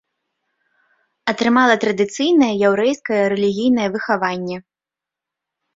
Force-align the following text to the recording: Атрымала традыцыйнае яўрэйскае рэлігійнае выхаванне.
Атрымала 1.33 1.75
традыцыйнае 1.83 2.49
яўрэйскае 2.71 3.21
рэлігійнае 3.35 3.87
выхаванне. 3.99 4.57